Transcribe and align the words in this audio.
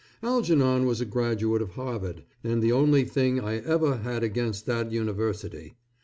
Algernon 0.23 0.87
was 0.87 0.99
a 0.99 1.05
graduate 1.05 1.61
of 1.61 1.73
Harvard, 1.73 2.23
and 2.43 2.63
the 2.63 2.71
only 2.71 3.05
thing 3.05 3.39
I 3.39 3.59
ever 3.59 3.97
had 3.97 4.23
against 4.23 4.65
that 4.65 4.91
university. 4.91 5.75